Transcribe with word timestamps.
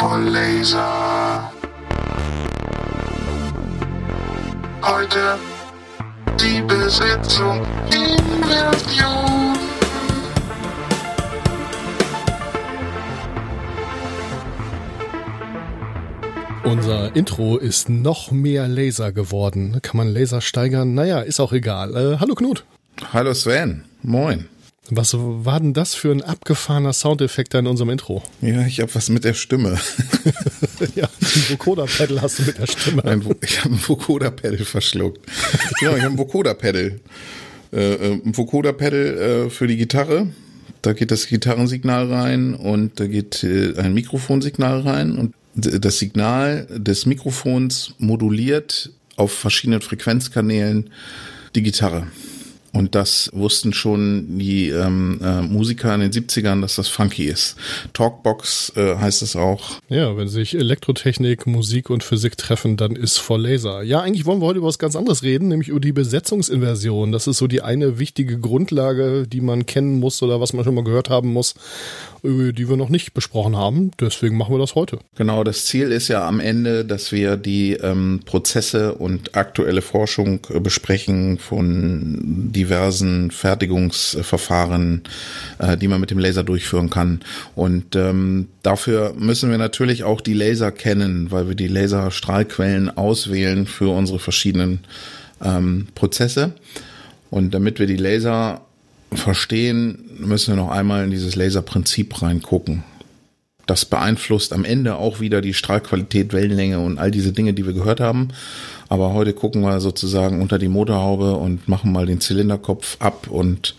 voll 0.00 0.30
Laser. 0.30 1.52
Heute 4.80 5.38
die 6.40 6.62
Besetzung 6.62 7.60
Inversion. 7.92 9.58
Unser 16.64 17.14
Intro 17.14 17.58
ist 17.58 17.90
noch 17.90 18.30
mehr 18.30 18.68
Laser 18.68 19.12
geworden. 19.12 19.80
Kann 19.82 19.98
man 19.98 20.08
Laser 20.08 20.40
steigern? 20.40 20.94
Naja, 20.94 21.20
ist 21.20 21.40
auch 21.40 21.52
egal. 21.52 21.94
Äh, 21.94 22.16
hallo 22.20 22.34
Knut. 22.34 22.64
Hallo 23.12 23.34
Sven. 23.34 23.84
Moin. 24.02 24.48
Was 24.92 25.14
war 25.16 25.60
denn 25.60 25.72
das 25.72 25.94
für 25.94 26.10
ein 26.10 26.22
abgefahrener 26.22 26.92
Soundeffekt 26.92 27.54
da 27.54 27.60
in 27.60 27.66
unserem 27.66 27.90
Intro? 27.90 28.22
Ja, 28.40 28.66
ich 28.66 28.80
habe 28.80 28.92
was 28.94 29.08
mit 29.08 29.24
der 29.24 29.34
Stimme. 29.34 29.78
ja, 30.96 31.04
ein 31.04 31.44
Vocoder-Pedal 31.48 32.20
hast 32.20 32.40
du 32.40 32.42
mit 32.42 32.58
der 32.58 32.66
Stimme. 32.66 33.04
Ein, 33.04 33.24
ich 33.40 33.64
habe 33.64 33.74
ein 33.74 33.80
Vocoder-Pedal 33.88 34.64
verschluckt. 34.64 35.20
genau, 35.78 35.94
ich 35.94 36.02
habe 36.02 36.14
ein 36.14 36.18
Vocoder-Pedal. 36.18 37.00
Äh, 37.72 37.76
äh 37.76 38.12
ein 38.24 38.36
Vocoder-Pedal 38.36 39.46
äh, 39.46 39.50
für 39.50 39.68
die 39.68 39.76
Gitarre. 39.76 40.28
Da 40.82 40.92
geht 40.92 41.10
das 41.10 41.28
Gitarrensignal 41.28 42.12
rein 42.12 42.54
und 42.54 42.98
da 42.98 43.06
geht 43.06 43.44
äh, 43.44 43.74
ein 43.76 43.94
Mikrofonsignal 43.94 44.80
rein 44.80 45.16
und 45.16 45.34
das 45.54 45.98
Signal 45.98 46.66
des 46.70 47.06
Mikrofons 47.06 47.94
moduliert 47.98 48.90
auf 49.16 49.32
verschiedenen 49.32 49.82
Frequenzkanälen 49.82 50.90
die 51.54 51.62
Gitarre. 51.62 52.06
Und 52.72 52.94
das 52.94 53.30
wussten 53.32 53.72
schon 53.72 54.38
die 54.38 54.68
ähm, 54.68 55.20
äh, 55.22 55.42
Musiker 55.42 55.94
in 55.94 56.00
den 56.00 56.12
70ern, 56.12 56.60
dass 56.60 56.76
das 56.76 56.88
funky 56.88 57.24
ist. 57.24 57.56
Talkbox 57.92 58.72
äh, 58.76 58.96
heißt 58.96 59.22
es 59.22 59.34
auch. 59.34 59.80
Ja, 59.88 60.16
wenn 60.16 60.28
sich 60.28 60.54
Elektrotechnik, 60.54 61.46
Musik 61.46 61.90
und 61.90 62.04
Physik 62.04 62.36
treffen, 62.36 62.76
dann 62.76 62.94
ist 62.94 63.18
voll 63.18 63.42
Laser. 63.42 63.82
Ja, 63.82 64.00
eigentlich 64.00 64.24
wollen 64.24 64.40
wir 64.40 64.46
heute 64.46 64.58
über 64.58 64.68
was 64.68 64.78
ganz 64.78 64.94
anderes 64.94 65.22
reden, 65.22 65.48
nämlich 65.48 65.68
über 65.68 65.80
die 65.80 65.92
Besetzungsinversion. 65.92 67.10
Das 67.10 67.26
ist 67.26 67.38
so 67.38 67.48
die 67.48 67.62
eine 67.62 67.98
wichtige 67.98 68.38
Grundlage, 68.38 69.26
die 69.26 69.40
man 69.40 69.66
kennen 69.66 69.98
muss 69.98 70.22
oder 70.22 70.40
was 70.40 70.52
man 70.52 70.64
schon 70.64 70.74
mal 70.74 70.84
gehört 70.84 71.10
haben 71.10 71.32
muss, 71.32 71.54
die 72.22 72.68
wir 72.68 72.76
noch 72.76 72.88
nicht 72.88 73.14
besprochen 73.14 73.56
haben. 73.56 73.90
Deswegen 73.98 74.36
machen 74.36 74.54
wir 74.54 74.58
das 74.58 74.74
heute. 74.74 74.98
Genau, 75.16 75.42
das 75.42 75.66
Ziel 75.66 75.90
ist 75.90 76.08
ja 76.08 76.26
am 76.26 76.38
Ende, 76.38 76.84
dass 76.84 77.12
wir 77.12 77.36
die 77.36 77.72
ähm, 77.74 78.20
Prozesse 78.24 78.94
und 78.94 79.36
aktuelle 79.36 79.82
Forschung 79.82 80.40
äh, 80.50 80.60
besprechen 80.60 81.38
von 81.38 82.50
diversen 82.60 83.30
Fertigungsverfahren, 83.30 85.02
äh, 85.58 85.78
die 85.78 85.88
man 85.88 85.98
mit 85.98 86.10
dem 86.10 86.18
Laser 86.18 86.44
durchführen 86.44 86.90
kann. 86.90 87.20
Und 87.54 87.96
ähm, 87.96 88.48
dafür 88.62 89.14
müssen 89.18 89.50
wir 89.50 89.56
natürlich 89.56 90.04
auch 90.04 90.20
die 90.20 90.34
Laser 90.34 90.70
kennen, 90.70 91.30
weil 91.30 91.48
wir 91.48 91.54
die 91.54 91.68
Laserstrahlquellen 91.68 92.94
auswählen 92.94 93.66
für 93.66 93.96
unsere 93.96 94.18
verschiedenen 94.18 94.80
ähm, 95.42 95.86
Prozesse. 95.94 96.52
Und 97.30 97.54
damit 97.54 97.78
wir 97.78 97.86
die 97.86 97.96
Laser 97.96 98.60
verstehen, 99.10 100.10
müssen 100.18 100.54
wir 100.54 100.62
noch 100.62 100.70
einmal 100.70 101.04
in 101.04 101.10
dieses 101.10 101.34
Laserprinzip 101.34 102.20
reingucken. 102.20 102.84
Das 103.66 103.86
beeinflusst 103.86 104.52
am 104.52 104.64
Ende 104.64 104.96
auch 104.96 105.20
wieder 105.20 105.40
die 105.40 105.54
Strahlqualität, 105.54 106.34
Wellenlänge 106.34 106.80
und 106.80 106.98
all 106.98 107.10
diese 107.10 107.32
Dinge, 107.32 107.54
die 107.54 107.64
wir 107.64 107.72
gehört 107.72 108.00
haben. 108.00 108.28
Aber 108.90 109.14
heute 109.14 109.32
gucken 109.32 109.62
wir 109.62 109.80
sozusagen 109.80 110.42
unter 110.42 110.58
die 110.58 110.68
Motorhaube 110.68 111.36
und 111.36 111.68
machen 111.68 111.92
mal 111.92 112.06
den 112.06 112.20
Zylinderkopf 112.20 112.96
ab 112.98 113.28
und 113.30 113.76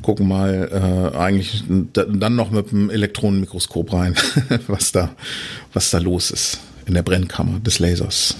gucken 0.00 0.26
mal 0.26 1.12
äh, 1.12 1.16
eigentlich 1.16 1.62
dann 1.92 2.34
noch 2.34 2.50
mit 2.50 2.70
dem 2.70 2.88
Elektronenmikroskop 2.88 3.92
rein, 3.92 4.14
was 4.66 4.92
da, 4.92 5.14
was 5.74 5.90
da 5.90 5.98
los 5.98 6.30
ist 6.30 6.58
in 6.86 6.94
der 6.94 7.02
Brennkammer 7.02 7.60
des 7.60 7.78
Lasers. 7.80 8.34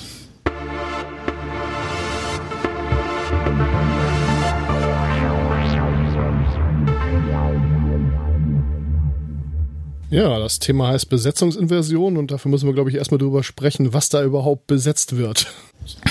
Ja, 10.12 10.38
das 10.38 10.58
Thema 10.58 10.88
heißt 10.88 11.08
Besetzungsinversion 11.08 12.18
und 12.18 12.30
dafür 12.30 12.50
müssen 12.50 12.66
wir, 12.66 12.74
glaube 12.74 12.90
ich, 12.90 12.96
erstmal 12.96 13.16
drüber 13.16 13.42
sprechen, 13.42 13.94
was 13.94 14.10
da 14.10 14.22
überhaupt 14.22 14.66
besetzt 14.66 15.16
wird. 15.16 15.46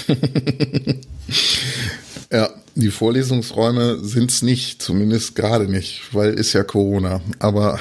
ja, 2.32 2.50
die 2.74 2.90
Vorlesungsräume 2.90 4.00
sind 4.00 4.32
es 4.32 4.42
nicht, 4.42 4.82
zumindest 4.82 5.36
gerade 5.36 5.70
nicht, 5.70 6.02
weil 6.16 6.34
ist 6.34 6.54
ja 6.54 6.64
Corona. 6.64 7.22
Aber 7.38 7.80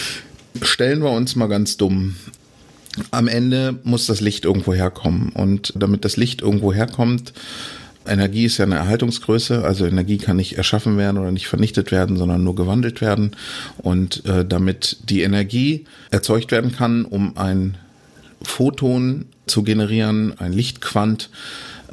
stellen 0.62 1.00
wir 1.00 1.12
uns 1.12 1.36
mal 1.36 1.46
ganz 1.46 1.76
dumm. 1.76 2.16
Am 3.12 3.28
Ende 3.28 3.78
muss 3.84 4.06
das 4.06 4.20
Licht 4.20 4.44
irgendwo 4.44 4.74
herkommen. 4.74 5.28
Und 5.28 5.74
damit 5.76 6.04
das 6.04 6.16
Licht 6.16 6.42
irgendwo 6.42 6.72
herkommt, 6.72 7.34
Energie 8.06 8.46
ist 8.46 8.58
ja 8.58 8.64
eine 8.64 8.76
Erhaltungsgröße, 8.76 9.64
also 9.64 9.86
Energie 9.86 10.18
kann 10.18 10.36
nicht 10.36 10.58
erschaffen 10.58 10.98
werden 10.98 11.18
oder 11.18 11.30
nicht 11.30 11.46
vernichtet 11.46 11.92
werden, 11.92 12.16
sondern 12.16 12.42
nur 12.42 12.54
gewandelt 12.54 13.00
werden. 13.00 13.36
Und 13.78 14.24
äh, 14.26 14.44
damit 14.44 14.98
die 15.08 15.22
Energie 15.22 15.84
erzeugt 16.10 16.50
werden 16.50 16.72
kann, 16.72 17.04
um 17.04 17.36
ein 17.36 17.76
Photon 18.42 19.26
zu 19.46 19.62
generieren, 19.62 20.34
ein 20.38 20.52
Lichtquant, 20.52 21.30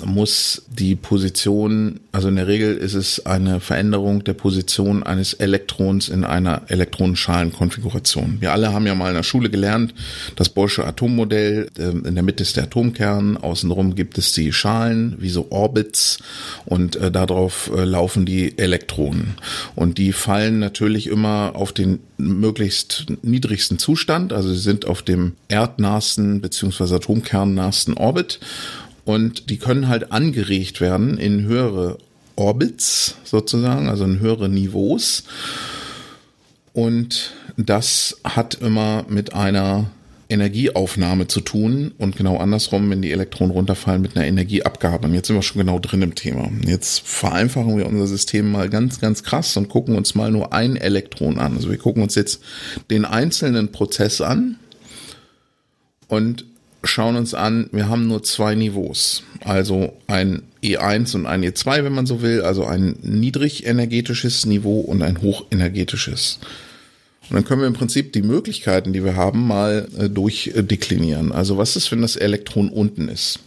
muss 0.05 0.63
die 0.69 0.95
Position, 0.95 1.99
also 2.11 2.27
in 2.27 2.35
der 2.35 2.47
Regel 2.47 2.75
ist 2.75 2.93
es 2.93 3.25
eine 3.25 3.59
Veränderung 3.59 4.23
der 4.23 4.33
Position 4.33 5.03
eines 5.03 5.33
Elektrons 5.33 6.09
in 6.09 6.23
einer 6.23 6.63
Elektronenschalenkonfiguration. 6.67 8.37
Wir 8.39 8.51
alle 8.51 8.73
haben 8.73 8.87
ja 8.87 8.95
mal 8.95 9.09
in 9.09 9.15
der 9.15 9.23
Schule 9.23 9.49
gelernt, 9.49 9.93
das 10.35 10.55
Bohr'sche 10.55 10.83
Atommodell, 10.83 11.69
ähm, 11.77 12.05
in 12.05 12.15
der 12.15 12.23
Mitte 12.23 12.43
ist 12.43 12.57
der 12.57 12.63
Atomkern, 12.65 13.37
außenrum 13.37 13.95
gibt 13.95 14.17
es 14.17 14.31
die 14.31 14.53
Schalen, 14.53 15.15
wie 15.19 15.29
so 15.29 15.47
Orbits 15.51 16.19
und 16.65 16.95
äh, 16.95 17.11
darauf 17.11 17.71
äh, 17.75 17.83
laufen 17.83 18.25
die 18.25 18.57
Elektronen. 18.57 19.35
Und 19.75 19.97
die 19.97 20.13
fallen 20.13 20.59
natürlich 20.59 21.07
immer 21.07 21.51
auf 21.55 21.73
den 21.73 21.99
möglichst 22.17 23.05
niedrigsten 23.21 23.79
Zustand, 23.79 24.33
also 24.33 24.49
sie 24.49 24.59
sind 24.59 24.85
auf 24.85 25.01
dem 25.01 25.33
erdnahsten 25.47 26.41
bzw. 26.41 26.95
atomkernnahsten 26.95 27.95
Orbit 27.95 28.39
und 29.09 29.49
die 29.49 29.57
können 29.57 29.87
halt 29.87 30.11
angeregt 30.11 30.81
werden 30.81 31.17
in 31.17 31.41
höhere 31.45 31.97
Orbits 32.35 33.15
sozusagen, 33.23 33.89
also 33.89 34.03
in 34.03 34.19
höhere 34.19 34.47
Niveaus. 34.49 35.23
Und 36.73 37.33
das 37.57 38.17
hat 38.23 38.53
immer 38.61 39.05
mit 39.09 39.33
einer 39.33 39.89
Energieaufnahme 40.29 41.25
zu 41.25 41.41
tun 41.41 41.91
und 41.97 42.17
genau 42.17 42.37
andersrum, 42.37 42.87
wenn 42.91 43.01
die 43.01 43.11
Elektronen 43.11 43.51
runterfallen, 43.51 44.03
mit 44.03 44.15
einer 44.15 44.27
Energieabgabe. 44.27 45.07
Und 45.07 45.15
jetzt 45.15 45.25
sind 45.25 45.37
wir 45.37 45.41
schon 45.41 45.57
genau 45.57 45.79
drin 45.79 46.03
im 46.03 46.13
Thema. 46.13 46.47
Jetzt 46.67 46.99
vereinfachen 46.99 47.79
wir 47.79 47.87
unser 47.87 48.05
System 48.05 48.51
mal 48.51 48.69
ganz, 48.69 48.99
ganz 48.99 49.23
krass 49.23 49.57
und 49.57 49.69
gucken 49.69 49.95
uns 49.95 50.13
mal 50.13 50.29
nur 50.29 50.53
ein 50.53 50.75
Elektron 50.75 51.39
an. 51.39 51.55
Also 51.55 51.71
wir 51.71 51.79
gucken 51.79 52.03
uns 52.03 52.13
jetzt 52.13 52.43
den 52.91 53.05
einzelnen 53.05 53.71
Prozess 53.71 54.21
an 54.21 54.59
und 56.09 56.45
schauen 56.83 57.15
uns 57.15 57.33
an, 57.33 57.69
wir 57.71 57.89
haben 57.89 58.07
nur 58.07 58.23
zwei 58.23 58.55
Niveaus. 58.55 59.23
Also 59.43 59.93
ein 60.07 60.43
E1 60.63 61.15
und 61.15 61.25
ein 61.25 61.43
E2, 61.43 61.83
wenn 61.83 61.93
man 61.93 62.05
so 62.05 62.21
will, 62.21 62.41
also 62.41 62.65
ein 62.65 62.97
niedrigenergetisches 63.01 64.45
Niveau 64.45 64.79
und 64.79 65.01
ein 65.01 65.21
hochenergetisches. 65.21 66.39
Und 67.29 67.35
dann 67.35 67.45
können 67.45 67.61
wir 67.61 67.67
im 67.67 67.73
Prinzip 67.73 68.13
die 68.13 68.21
Möglichkeiten, 68.21 68.91
die 68.91 69.03
wir 69.03 69.15
haben, 69.15 69.45
mal 69.45 69.87
äh, 69.97 70.09
durchdeklinieren. 70.09 71.31
Also 71.31 71.57
was 71.57 71.75
ist, 71.75 71.91
wenn 71.91 72.01
das 72.01 72.15
Elektron 72.15 72.69
unten 72.69 73.07
ist? 73.07 73.39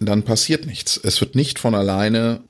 Dann 0.00 0.22
passiert 0.22 0.66
nichts. 0.66 1.00
Es 1.02 1.20
wird 1.20 1.34
nicht 1.34 1.58
von 1.58 1.74
alleine 1.74 2.40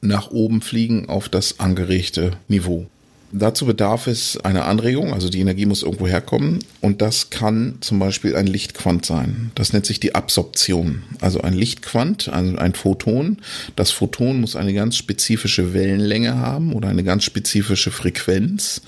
nach 0.00 0.30
oben 0.30 0.60
fliegen 0.60 1.08
auf 1.08 1.28
das 1.28 1.60
angeregte 1.60 2.32
Niveau. 2.48 2.86
Dazu 3.30 3.66
bedarf 3.66 4.06
es 4.06 4.38
einer 4.38 4.64
Anregung, 4.64 5.12
also 5.12 5.28
die 5.28 5.40
Energie 5.40 5.66
muss 5.66 5.82
irgendwo 5.82 6.06
herkommen 6.06 6.60
und 6.80 7.02
das 7.02 7.28
kann 7.28 7.74
zum 7.80 7.98
Beispiel 7.98 8.34
ein 8.34 8.46
Lichtquant 8.46 9.04
sein. 9.04 9.50
Das 9.54 9.74
nennt 9.74 9.84
sich 9.84 10.00
die 10.00 10.14
Absorption. 10.14 11.02
Also 11.20 11.42
ein 11.42 11.52
Lichtquant, 11.52 12.30
also 12.30 12.56
ein 12.56 12.72
Photon. 12.72 13.38
Das 13.76 13.90
Photon 13.90 14.40
muss 14.40 14.56
eine 14.56 14.72
ganz 14.72 14.96
spezifische 14.96 15.74
Wellenlänge 15.74 16.36
haben 16.36 16.72
oder 16.72 16.88
eine 16.88 17.04
ganz 17.04 17.24
spezifische 17.24 17.90
Frequenz. 17.90 18.80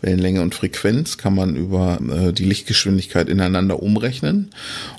Wellenlänge 0.00 0.40
und 0.40 0.54
Frequenz 0.54 1.18
kann 1.18 1.34
man 1.34 1.54
über 1.54 1.98
äh, 2.10 2.32
die 2.32 2.46
Lichtgeschwindigkeit 2.46 3.28
ineinander 3.28 3.82
umrechnen 3.82 4.48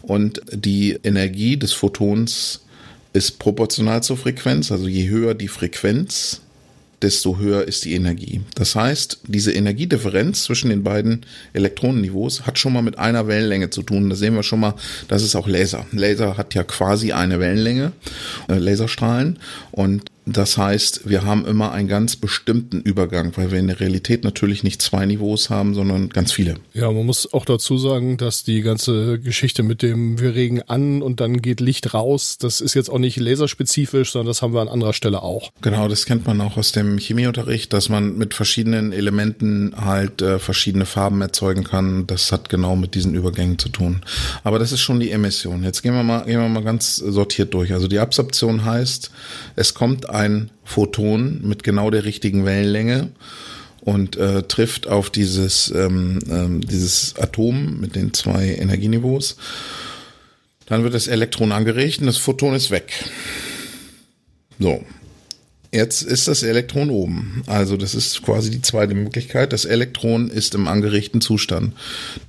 und 0.04 0.42
die 0.52 1.00
Energie 1.04 1.58
des 1.58 1.74
Photons 1.74 2.62
ist 3.14 3.40
proportional 3.40 4.04
zur 4.04 4.18
Frequenz. 4.18 4.72
Also 4.72 4.88
je 4.88 5.08
höher 5.08 5.34
die 5.34 5.48
Frequenz, 5.48 6.42
desto 7.02 7.38
höher 7.38 7.68
ist 7.68 7.86
die 7.86 7.94
Energie. 7.94 8.42
Das 8.56 8.76
heißt, 8.76 9.20
diese 9.28 9.52
Energiedifferenz 9.52 10.44
zwischen 10.44 10.70
den 10.70 10.84
beiden 10.84 11.26
Elektronenniveaus 11.54 12.46
hat 12.46 12.58
schon 12.58 12.74
mal 12.74 12.82
mit 12.82 12.98
einer 12.98 13.28
Wellenlänge 13.28 13.70
zu 13.70 13.84
tun. 13.84 14.10
Da 14.10 14.16
sehen 14.16 14.36
wir 14.36 14.44
schon 14.44 14.60
mal, 14.60 14.76
das 15.08 15.24
ist 15.24 15.36
auch 15.36 15.48
Laser. 15.48 15.86
Laser 15.92 16.38
hat 16.38 16.54
ja 16.54 16.64
quasi 16.64 17.12
eine 17.12 17.40
Wellenlänge, 17.40 17.92
äh, 18.48 18.58
Laserstrahlen. 18.58 19.40
Und 19.72 20.04
Das 20.26 20.58
heißt, 20.58 21.08
wir 21.08 21.24
haben 21.24 21.46
immer 21.46 21.72
einen 21.72 21.88
ganz 21.88 22.16
bestimmten 22.16 22.82
Übergang, 22.82 23.34
weil 23.36 23.52
wir 23.52 23.60
in 23.60 23.68
der 23.68 23.80
Realität 23.80 24.24
natürlich 24.24 24.64
nicht 24.64 24.82
zwei 24.82 25.06
Niveaus 25.06 25.52
haben, 25.52 25.76
sondern 25.76 26.10
ganz 26.10 26.32
viele. 26.32 26.56
Ja, 26.74 26.92
man 26.92 27.06
muss 27.06 27.32
auch 27.32 27.46
dazu 27.46 27.78
sagen, 27.78 28.18
dass 28.18 28.44
die 28.44 28.62
ganze 28.62 29.20
Geschichte 29.20 29.62
mit 29.62 29.82
dem 29.82 30.20
wir 30.20 30.34
regen 30.34 30.62
an 30.64 31.02
und 31.02 31.20
dann 31.20 31.42
geht 31.42 31.60
Licht 31.60 31.94
raus, 31.94 32.38
das 32.40 32.62
ist 32.62 32.74
jetzt 32.74 32.90
auch 32.90 32.98
nicht 32.98 33.18
laserspezifisch, 33.18 34.12
sondern 34.12 34.28
das 34.28 34.42
haben 34.42 34.54
wir 34.54 34.62
an 34.62 34.68
anderer 34.68 34.94
Stelle 34.94 35.22
auch. 35.22 35.52
Genau, 35.62 35.88
das 35.88 36.06
kennt 36.06 36.26
man 36.26 36.42
auch 36.42 36.58
aus 36.58 36.72
dem 36.72 36.98
Chemieunterricht, 36.98 37.72
dass 37.74 37.90
man 37.90 38.18
mit 38.18 38.34
verschiedenen 38.34 38.94
Elementen 38.94 39.74
halt 39.78 40.22
äh, 40.22 40.40
verschiedene 40.40 40.86
Farben 40.86 41.22
erzeugen 41.22 41.64
kann. 41.64 42.08
Das 42.08 42.32
hat 42.32 42.50
genau 42.50 42.76
mit 42.76 42.96
diesen 42.96 43.14
Übergängen 43.14 43.60
zu 43.60 43.70
tun. 43.70 44.02
Aber 44.44 44.58
das 44.58 44.72
ist 44.72 44.82
schon 44.82 45.00
die 45.00 45.12
Emission. 45.12 45.64
Jetzt 45.64 45.84
gehen 45.84 45.94
wir 45.94 46.04
mal, 46.04 46.26
gehen 46.26 46.40
wir 46.40 46.50
mal 46.50 46.64
ganz 46.64 46.96
sortiert 46.96 47.54
durch. 47.54 47.74
Also 47.74 47.88
die 47.88 48.00
Absorption 48.00 48.66
heißt, 48.66 49.12
es 49.56 49.74
kommt 49.74 50.10
ein 50.16 50.52
Photon 50.64 51.42
mit 51.44 51.64
genau 51.64 51.90
der 51.92 52.06
richtigen 52.06 52.46
Wellenlänge 52.46 53.12
und 53.82 54.18
äh, 54.18 54.44
trifft 54.44 54.88
auf 54.88 55.10
dieses, 55.10 55.72
ähm, 55.76 56.20
ähm, 56.30 56.62
dieses 56.62 57.16
Atom 57.18 57.80
mit 57.80 57.96
den 57.96 58.14
zwei 58.14 58.56
Energieniveaus. 58.56 59.38
Dann 60.66 60.84
wird 60.84 60.96
das 60.96 61.08
Elektron 61.08 61.52
angeregt 61.52 62.00
und 62.00 62.08
das 62.08 62.18
Photon 62.18 62.56
ist 62.56 62.72
weg. 62.72 63.06
So, 64.60 64.84
Jetzt 65.76 66.04
ist 66.04 66.30
das 66.30 66.42
Elektron 66.42 66.90
oben. 66.90 67.44
Also 67.48 67.76
das 67.76 67.96
ist 67.96 68.22
quasi 68.22 68.50
die 68.50 68.62
zweite 68.62 68.96
Möglichkeit. 68.96 69.52
Das 69.52 69.66
Elektron 69.66 70.30
ist 70.30 70.56
im 70.56 70.70
angeregten 70.70 71.20
Zustand. 71.20 71.74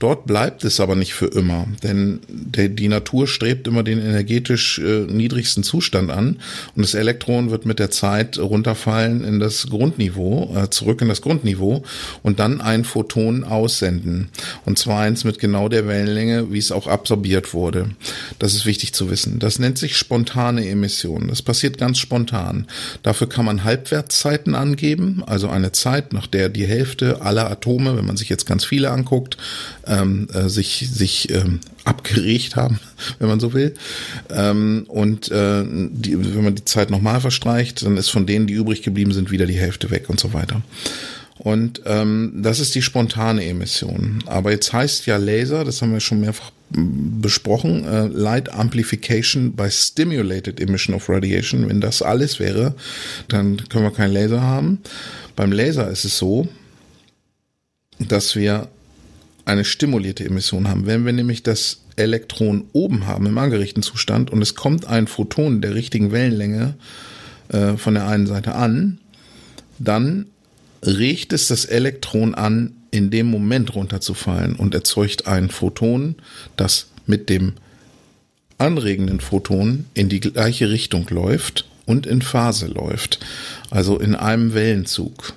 Dort 0.00 0.26
bleibt 0.26 0.64
es 0.64 0.80
aber 0.80 0.96
nicht 0.96 1.14
für 1.14 1.26
immer, 1.26 1.68
denn 1.84 2.18
der, 2.28 2.68
die 2.68 2.88
Natur 2.88 3.28
strebt 3.28 3.68
immer 3.68 3.84
den 3.84 4.00
energetisch 4.00 4.80
äh, 4.80 5.06
niedrigsten 5.06 5.62
Zustand 5.62 6.10
an 6.10 6.40
und 6.74 6.82
das 6.82 6.94
Elektron 6.94 7.52
wird 7.52 7.66
mit 7.66 7.78
der 7.78 7.92
Zeit 7.92 8.36
runterfallen 8.36 9.22
in 9.22 9.38
das 9.38 9.68
Grundniveau, 9.68 10.52
äh, 10.56 10.68
zurück 10.70 11.00
in 11.00 11.08
das 11.08 11.22
Grundniveau 11.22 11.84
und 12.24 12.40
dann 12.40 12.60
ein 12.60 12.82
Photon 12.82 13.44
aussenden. 13.44 14.28
Und 14.64 14.76
zwar 14.76 15.02
eins 15.02 15.22
mit 15.22 15.38
genau 15.38 15.68
der 15.68 15.86
Wellenlänge, 15.86 16.50
wie 16.50 16.58
es 16.58 16.72
auch 16.72 16.88
absorbiert 16.88 17.54
wurde. 17.54 17.90
Das 18.40 18.54
ist 18.54 18.66
wichtig 18.66 18.92
zu 18.92 19.08
wissen. 19.08 19.38
Das 19.38 19.60
nennt 19.60 19.78
sich 19.78 19.96
spontane 19.96 20.68
Emission. 20.68 21.28
Das 21.28 21.42
passiert 21.42 21.78
ganz 21.78 21.98
spontan. 22.00 22.66
Dafür 23.04 23.28
kann 23.36 23.44
man 23.44 23.64
Halbwertszeiten 23.64 24.54
angeben, 24.54 25.22
also 25.26 25.50
eine 25.50 25.70
Zeit, 25.70 26.14
nach 26.14 26.26
der 26.26 26.48
die 26.48 26.64
Hälfte 26.64 27.20
aller 27.20 27.50
Atome, 27.50 27.94
wenn 27.94 28.06
man 28.06 28.16
sich 28.16 28.30
jetzt 28.30 28.46
ganz 28.46 28.64
viele 28.64 28.90
anguckt, 28.90 29.36
ähm, 29.86 30.26
äh, 30.32 30.48
sich, 30.48 30.88
sich 30.90 31.30
ähm, 31.30 31.60
abgeregt 31.84 32.56
haben, 32.56 32.80
wenn 33.18 33.28
man 33.28 33.38
so 33.38 33.52
will. 33.52 33.74
Ähm, 34.30 34.86
und 34.88 35.30
äh, 35.30 35.64
die, 35.68 36.34
wenn 36.34 36.44
man 36.44 36.54
die 36.54 36.64
Zeit 36.64 36.88
nochmal 36.88 37.20
verstreicht, 37.20 37.84
dann 37.84 37.98
ist 37.98 38.08
von 38.08 38.24
denen, 38.24 38.46
die 38.46 38.54
übrig 38.54 38.80
geblieben 38.80 39.12
sind, 39.12 39.30
wieder 39.30 39.44
die 39.44 39.58
Hälfte 39.58 39.90
weg 39.90 40.08
und 40.08 40.18
so 40.18 40.32
weiter. 40.32 40.62
Und 41.36 41.82
ähm, 41.84 42.32
das 42.36 42.58
ist 42.58 42.74
die 42.74 42.80
spontane 42.80 43.44
Emission. 43.44 44.24
Aber 44.24 44.50
jetzt 44.50 44.72
heißt 44.72 45.04
ja 45.04 45.18
Laser, 45.18 45.62
das 45.62 45.82
haben 45.82 45.92
wir 45.92 46.00
schon 46.00 46.20
mehrfach 46.20 46.52
besprochen, 46.70 47.84
äh, 47.84 48.06
Light 48.06 48.52
Amplification 48.52 49.52
by 49.52 49.70
Stimulated 49.70 50.60
Emission 50.60 50.94
of 50.94 51.08
Radiation. 51.08 51.68
Wenn 51.68 51.80
das 51.80 52.02
alles 52.02 52.40
wäre, 52.40 52.74
dann 53.28 53.56
können 53.68 53.84
wir 53.84 53.92
keinen 53.92 54.12
Laser 54.12 54.42
haben. 54.42 54.80
Beim 55.36 55.52
Laser 55.52 55.88
ist 55.90 56.04
es 56.04 56.18
so, 56.18 56.48
dass 57.98 58.34
wir 58.34 58.68
eine 59.44 59.64
stimulierte 59.64 60.24
Emission 60.24 60.68
haben. 60.68 60.86
Wenn 60.86 61.06
wir 61.06 61.12
nämlich 61.12 61.42
das 61.42 61.82
Elektron 61.94 62.64
oben 62.72 63.06
haben 63.06 63.26
im 63.26 63.38
angerichteten 63.38 63.82
Zustand 63.82 64.30
und 64.30 64.42
es 64.42 64.54
kommt 64.54 64.86
ein 64.86 65.06
Photon 65.06 65.60
der 65.60 65.74
richtigen 65.74 66.12
Wellenlänge 66.12 66.74
äh, 67.48 67.76
von 67.76 67.94
der 67.94 68.06
einen 68.08 68.26
Seite 68.26 68.54
an, 68.54 68.98
dann 69.78 70.26
regt 70.82 71.32
es 71.32 71.48
das 71.48 71.64
Elektron 71.64 72.34
an, 72.34 72.75
in 72.90 73.10
dem 73.10 73.26
Moment 73.26 73.74
runterzufallen 73.74 74.56
und 74.56 74.74
erzeugt 74.74 75.26
ein 75.26 75.50
Photon, 75.50 76.16
das 76.56 76.88
mit 77.06 77.28
dem 77.28 77.54
anregenden 78.58 79.20
Photon 79.20 79.86
in 79.94 80.08
die 80.08 80.20
gleiche 80.20 80.70
Richtung 80.70 81.06
läuft 81.10 81.66
und 81.84 82.06
in 82.06 82.22
Phase 82.22 82.66
läuft, 82.66 83.20
also 83.70 83.98
in 83.98 84.14
einem 84.14 84.54
Wellenzug. 84.54 85.34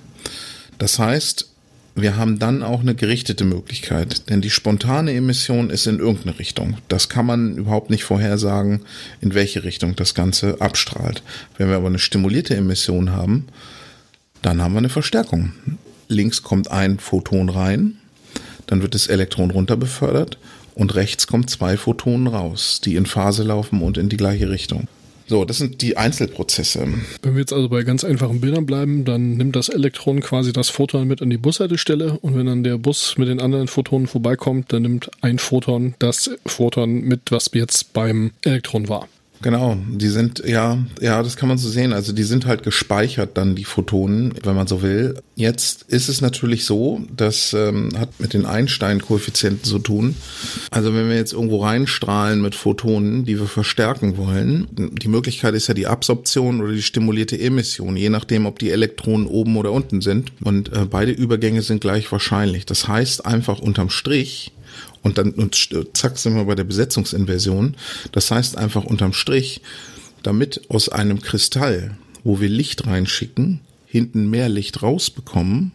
Das 0.77 0.99
heißt, 0.99 1.49
wir 1.95 2.15
haben 2.15 2.39
dann 2.39 2.63
auch 2.63 2.79
eine 2.79 2.95
gerichtete 2.95 3.43
Möglichkeit, 3.43 4.29
denn 4.29 4.41
die 4.41 4.49
spontane 4.49 5.13
Emission 5.13 5.69
ist 5.69 5.85
in 5.85 5.99
irgendeine 5.99 6.39
Richtung. 6.39 6.77
Das 6.87 7.09
kann 7.09 7.25
man 7.25 7.57
überhaupt 7.57 7.89
nicht 7.89 8.03
vorhersagen, 8.03 8.81
in 9.21 9.33
welche 9.33 9.63
Richtung 9.63 9.95
das 9.95 10.13
Ganze 10.13 10.61
abstrahlt. 10.61 11.23
Wenn 11.57 11.69
wir 11.69 11.75
aber 11.75 11.87
eine 11.87 11.99
stimulierte 11.99 12.55
Emission 12.55 13.11
haben, 13.11 13.47
dann 14.41 14.61
haben 14.61 14.73
wir 14.73 14.79
eine 14.79 14.89
Verstärkung. 14.89 15.51
Links 16.09 16.43
kommt 16.43 16.69
ein 16.69 16.99
Photon 16.99 17.49
rein, 17.49 17.97
dann 18.67 18.81
wird 18.81 18.95
das 18.95 19.07
Elektron 19.07 19.51
runter 19.51 19.77
befördert 19.77 20.37
und 20.75 20.95
rechts 20.95 21.27
kommen 21.27 21.47
zwei 21.47 21.77
Photonen 21.77 22.27
raus, 22.27 22.81
die 22.83 22.95
in 22.95 23.05
Phase 23.05 23.43
laufen 23.43 23.81
und 23.81 23.97
in 23.97 24.09
die 24.09 24.17
gleiche 24.17 24.49
Richtung. 24.49 24.87
So, 25.27 25.45
das 25.45 25.59
sind 25.59 25.83
die 25.83 25.95
Einzelprozesse. 25.95 26.87
Wenn 27.21 27.33
wir 27.35 27.41
jetzt 27.41 27.53
also 27.53 27.69
bei 27.69 27.83
ganz 27.83 28.03
einfachen 28.03 28.41
Bildern 28.41 28.65
bleiben, 28.65 29.05
dann 29.05 29.37
nimmt 29.37 29.55
das 29.55 29.69
Elektron 29.69 30.21
quasi 30.21 30.51
das 30.51 30.69
Photon 30.69 31.07
mit 31.07 31.21
an 31.21 31.29
die 31.29 31.37
Bushaltestelle 31.37 32.17
und 32.21 32.35
wenn 32.35 32.47
dann 32.47 32.63
der 32.63 32.79
Bus 32.79 33.15
mit 33.19 33.27
den 33.27 33.39
anderen 33.39 33.67
Photonen 33.67 34.07
vorbeikommt, 34.07 34.73
dann 34.73 34.81
nimmt 34.81 35.11
ein 35.21 35.37
Photon 35.37 35.93
das 35.99 36.31
Photon 36.47 37.01
mit, 37.01 37.31
was 37.31 37.51
jetzt 37.53 37.93
beim 37.93 38.31
Elektron 38.43 38.89
war. 38.89 39.07
Genau, 39.41 39.77
die 39.87 40.09
sind, 40.09 40.43
ja, 40.45 40.79
ja, 40.99 41.23
das 41.23 41.37
kann 41.37 41.47
man 41.47 41.57
so 41.57 41.69
sehen. 41.69 41.93
Also 41.93 42.11
die 42.11 42.23
sind 42.23 42.45
halt 42.45 42.63
gespeichert 42.63 43.37
dann, 43.37 43.55
die 43.55 43.63
Photonen, 43.63 44.33
wenn 44.43 44.55
man 44.55 44.67
so 44.67 44.81
will. 44.81 45.15
Jetzt 45.35 45.83
ist 45.83 46.09
es 46.09 46.19
natürlich 46.19 46.65
so, 46.65 47.01
das 47.15 47.53
ähm, 47.53 47.91
hat 47.97 48.19
mit 48.19 48.33
den 48.33 48.45
Einstein-Koeffizienten 48.45 49.63
zu 49.63 49.79
tun. 49.79 50.15
Also 50.71 50.93
wenn 50.93 51.07
wir 51.07 51.15
jetzt 51.15 51.31
irgendwo 51.31 51.63
reinstrahlen 51.63 52.41
mit 52.41 52.53
Photonen, 52.53 53.23
die 53.23 53.39
wir 53.39 53.47
verstärken 53.47 54.17
wollen, 54.17 54.67
die 54.71 55.07
Möglichkeit 55.07 55.53
ist 55.53 55.67
ja 55.67 55.73
die 55.73 55.87
Absorption 55.87 56.61
oder 56.61 56.73
die 56.73 56.81
stimulierte 56.81 57.39
Emission, 57.39 57.95
je 57.95 58.09
nachdem, 58.09 58.45
ob 58.45 58.59
die 58.59 58.71
Elektronen 58.71 59.25
oben 59.25 59.55
oder 59.55 59.71
unten 59.71 60.01
sind. 60.01 60.33
Und 60.43 60.73
äh, 60.73 60.85
beide 60.85 61.11
Übergänge 61.11 61.61
sind 61.61 61.79
gleich 61.79 62.11
wahrscheinlich. 62.11 62.65
Das 62.65 62.89
heißt 62.89 63.25
einfach 63.25 63.59
unterm 63.59 63.89
Strich, 63.89 64.51
und 65.01 65.17
dann 65.17 65.31
und 65.31 65.69
zack 65.93 66.17
sind 66.17 66.35
wir 66.35 66.45
bei 66.45 66.55
der 66.55 66.63
Besetzungsinversion. 66.63 67.75
Das 68.11 68.31
heißt 68.31 68.57
einfach 68.57 68.83
unterm 68.83 69.13
Strich, 69.13 69.61
damit 70.23 70.69
aus 70.69 70.89
einem 70.89 71.21
Kristall, 71.21 71.97
wo 72.23 72.39
wir 72.39 72.49
Licht 72.49 72.85
reinschicken, 72.85 73.61
hinten 73.85 74.29
mehr 74.29 74.49
Licht 74.49 74.81
rausbekommen, 74.83 75.71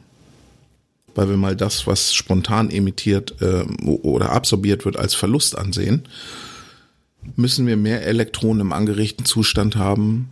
weil 1.15 1.29
wir 1.29 1.37
mal 1.37 1.57
das, 1.57 1.87
was 1.87 2.15
spontan 2.15 2.71
emittiert 2.71 3.37
äh, 3.41 3.63
oder 3.85 4.31
absorbiert 4.31 4.85
wird, 4.85 4.97
als 4.97 5.15
Verlust 5.15 5.57
ansehen, 5.57 6.03
müssen 7.37 7.67
wir 7.67 7.77
mehr 7.77 8.05
Elektronen 8.07 8.61
im 8.61 8.73
angeregten 8.73 9.25
Zustand 9.25 9.77
haben 9.77 10.29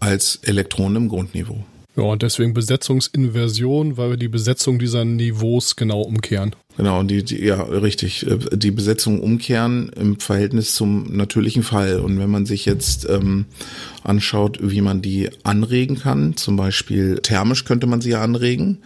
als 0.00 0.36
Elektronen 0.42 1.04
im 1.04 1.08
Grundniveau. 1.08 1.64
Ja, 1.96 2.04
und 2.04 2.22
deswegen 2.22 2.54
Besetzungsinversion, 2.54 3.96
weil 3.96 4.10
wir 4.10 4.16
die 4.16 4.28
Besetzung 4.28 4.78
dieser 4.78 5.04
Niveaus 5.04 5.76
genau 5.76 6.00
umkehren. 6.02 6.54
Genau, 6.80 7.02
die, 7.02 7.22
die, 7.22 7.44
ja, 7.44 7.60
richtig. 7.60 8.26
Äh, 8.26 8.38
die 8.56 8.70
Besetzung 8.70 9.20
umkehren 9.20 9.90
im 10.00 10.18
Verhältnis 10.18 10.74
zum 10.74 11.14
natürlichen 11.14 11.62
Fall. 11.62 12.00
Und 12.00 12.18
wenn 12.18 12.30
man 12.30 12.46
sich 12.46 12.64
jetzt 12.64 13.06
ähm, 13.06 13.44
anschaut, 14.02 14.60
wie 14.62 14.80
man 14.80 15.02
die 15.02 15.28
anregen 15.42 15.98
kann, 15.98 16.38
zum 16.38 16.56
Beispiel 16.56 17.18
thermisch 17.18 17.66
könnte 17.66 17.86
man 17.86 18.00
sie 18.00 18.12
ja 18.12 18.22
anregen, 18.22 18.78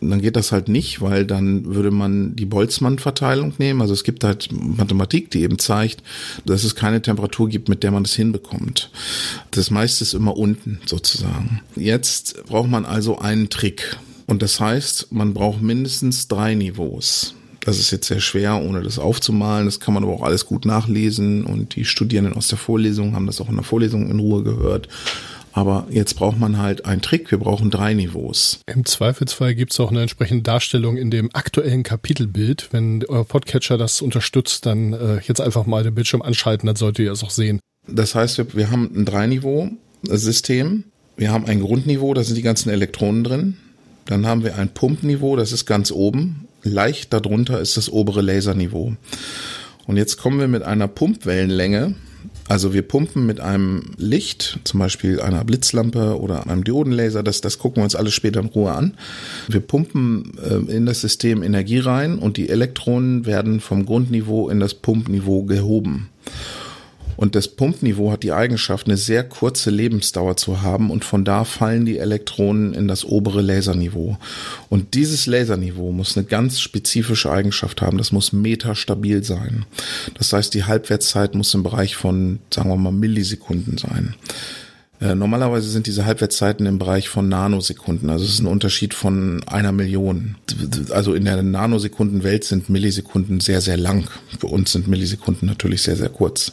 dann 0.00 0.22
geht 0.22 0.36
das 0.36 0.52
halt 0.52 0.68
nicht, 0.68 1.00
weil 1.00 1.26
dann 1.26 1.74
würde 1.74 1.90
man 1.90 2.36
die 2.36 2.46
Boltzmann-Verteilung 2.46 3.54
nehmen. 3.58 3.80
Also 3.80 3.92
es 3.92 4.04
gibt 4.04 4.22
halt 4.22 4.50
Mathematik, 4.52 5.32
die 5.32 5.42
eben 5.42 5.58
zeigt, 5.58 6.04
dass 6.44 6.62
es 6.62 6.76
keine 6.76 7.02
Temperatur 7.02 7.48
gibt, 7.48 7.68
mit 7.68 7.82
der 7.82 7.90
man 7.90 8.04
das 8.04 8.14
hinbekommt. 8.14 8.92
Das 9.50 9.72
meiste 9.72 10.04
ist 10.04 10.14
immer 10.14 10.36
unten 10.36 10.78
sozusagen. 10.86 11.60
Jetzt 11.74 12.44
braucht 12.46 12.70
man 12.70 12.84
also 12.84 13.18
einen 13.18 13.48
Trick. 13.48 13.96
Und 14.26 14.42
das 14.42 14.60
heißt, 14.60 15.12
man 15.12 15.34
braucht 15.34 15.62
mindestens 15.62 16.28
drei 16.28 16.54
Niveaus. 16.54 17.34
Das 17.60 17.78
ist 17.78 17.90
jetzt 17.90 18.06
sehr 18.06 18.20
schwer, 18.20 18.62
ohne 18.62 18.82
das 18.82 18.98
aufzumalen. 18.98 19.66
Das 19.66 19.80
kann 19.80 19.92
man 19.92 20.04
aber 20.04 20.12
auch 20.12 20.22
alles 20.22 20.46
gut 20.46 20.64
nachlesen. 20.64 21.44
Und 21.44 21.74
die 21.74 21.84
Studierenden 21.84 22.34
aus 22.34 22.48
der 22.48 22.58
Vorlesung 22.58 23.14
haben 23.14 23.26
das 23.26 23.40
auch 23.40 23.48
in 23.48 23.56
der 23.56 23.64
Vorlesung 23.64 24.08
in 24.08 24.20
Ruhe 24.20 24.44
gehört. 24.44 24.88
Aber 25.52 25.86
jetzt 25.90 26.14
braucht 26.14 26.38
man 26.38 26.58
halt 26.58 26.84
einen 26.84 27.00
Trick. 27.00 27.30
Wir 27.30 27.38
brauchen 27.38 27.70
drei 27.70 27.94
Niveaus. 27.94 28.60
Im 28.66 28.84
Zweifelsfall 28.84 29.54
gibt 29.54 29.72
es 29.72 29.80
auch 29.80 29.90
eine 29.90 30.02
entsprechende 30.02 30.42
Darstellung 30.42 30.96
in 30.96 31.10
dem 31.10 31.30
aktuellen 31.32 31.82
Kapitelbild. 31.82 32.68
Wenn 32.72 33.02
euer 33.08 33.24
Podcatcher 33.24 33.78
das 33.78 34.02
unterstützt, 34.02 34.66
dann 34.66 34.92
äh, 34.92 35.20
jetzt 35.26 35.40
einfach 35.40 35.66
mal 35.66 35.82
den 35.82 35.94
Bildschirm 35.94 36.20
anschalten, 36.20 36.66
dann 36.66 36.76
solltet 36.76 37.06
ihr 37.06 37.12
es 37.12 37.24
auch 37.24 37.30
sehen. 37.30 37.58
Das 37.88 38.14
heißt, 38.14 38.36
wir, 38.36 38.54
wir 38.54 38.70
haben 38.70 38.90
ein 38.94 39.06
Dreiniveau-System. 39.06 40.84
Wir 41.16 41.32
haben 41.32 41.46
ein 41.46 41.60
Grundniveau, 41.60 42.12
da 42.12 42.22
sind 42.22 42.36
die 42.36 42.42
ganzen 42.42 42.68
Elektronen 42.68 43.24
drin. 43.24 43.56
Dann 44.06 44.26
haben 44.26 44.44
wir 44.44 44.56
ein 44.56 44.68
Pumpniveau, 44.68 45.36
das 45.36 45.52
ist 45.52 45.66
ganz 45.66 45.90
oben. 45.90 46.48
Leicht 46.62 47.12
darunter 47.12 47.60
ist 47.60 47.76
das 47.76 47.90
obere 47.90 48.22
Laserniveau. 48.22 48.94
Und 49.86 49.96
jetzt 49.96 50.16
kommen 50.16 50.40
wir 50.40 50.48
mit 50.48 50.62
einer 50.62 50.88
Pumpwellenlänge 50.88 51.94
Also 52.48 52.72
wir 52.72 52.82
pumpen 52.82 53.26
mit 53.26 53.40
einem 53.40 53.82
Licht, 53.96 54.60
zum 54.64 54.78
Beispiel 54.78 55.20
einer 55.20 55.44
Blitzlampe 55.44 56.20
oder 56.20 56.48
einem 56.48 56.62
Diodenlaser, 56.62 57.22
das, 57.24 57.40
das 57.40 57.58
gucken 57.58 57.78
wir 57.78 57.84
uns 57.84 57.96
alles 57.96 58.14
später 58.14 58.40
in 58.40 58.46
Ruhe 58.46 58.72
an. 58.72 58.94
Wir 59.48 59.60
pumpen 59.60 60.32
äh, 60.38 60.72
in 60.72 60.86
das 60.86 61.00
System 61.00 61.42
Energie 61.42 61.80
rein 61.80 62.18
und 62.18 62.36
die 62.36 62.48
Elektronen 62.48 63.26
werden 63.26 63.60
vom 63.60 63.84
Grundniveau 63.84 64.48
in 64.48 64.60
das 64.60 64.74
Pumpniveau 64.74 65.42
gehoben. 65.42 66.08
Und 67.16 67.34
das 67.34 67.48
Pumpniveau 67.48 68.12
hat 68.12 68.22
die 68.22 68.32
Eigenschaft, 68.32 68.86
eine 68.86 68.96
sehr 68.96 69.24
kurze 69.24 69.70
Lebensdauer 69.70 70.36
zu 70.36 70.62
haben 70.62 70.90
und 70.90 71.04
von 71.04 71.24
da 71.24 71.44
fallen 71.44 71.86
die 71.86 71.98
Elektronen 71.98 72.74
in 72.74 72.88
das 72.88 73.04
obere 73.04 73.40
Laserniveau. 73.40 74.18
Und 74.68 74.94
dieses 74.94 75.26
Laserniveau 75.26 75.92
muss 75.92 76.16
eine 76.16 76.26
ganz 76.26 76.60
spezifische 76.60 77.30
Eigenschaft 77.30 77.82
haben. 77.82 77.98
Das 77.98 78.12
muss 78.12 78.32
metastabil 78.32 79.24
sein. 79.24 79.64
Das 80.14 80.32
heißt, 80.32 80.52
die 80.54 80.64
Halbwertszeit 80.64 81.34
muss 81.34 81.54
im 81.54 81.62
Bereich 81.62 81.96
von, 81.96 82.40
sagen 82.52 82.68
wir 82.68 82.76
mal, 82.76 82.92
Millisekunden 82.92 83.78
sein. 83.78 84.14
Äh, 85.00 85.14
normalerweise 85.14 85.68
sind 85.68 85.86
diese 85.86 86.06
Halbwertszeiten 86.06 86.64
im 86.64 86.78
Bereich 86.78 87.08
von 87.08 87.28
Nanosekunden. 87.28 88.08
Also 88.08 88.24
es 88.24 88.32
ist 88.32 88.40
ein 88.40 88.46
Unterschied 88.46 88.94
von 88.94 89.42
einer 89.46 89.72
Million. 89.72 90.36
Also 90.90 91.14
in 91.14 91.26
der 91.26 91.42
Nanosekundenwelt 91.42 92.44
sind 92.44 92.70
Millisekunden 92.70 93.40
sehr, 93.40 93.60
sehr 93.60 93.76
lang. 93.76 94.08
Für 94.38 94.46
uns 94.46 94.72
sind 94.72 94.88
Millisekunden 94.88 95.46
natürlich 95.46 95.82
sehr, 95.82 95.96
sehr 95.96 96.08
kurz. 96.08 96.52